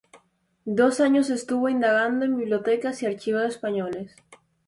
[0.65, 4.15] Dos años estuvo indagando en bibliotecas y archivos españoles.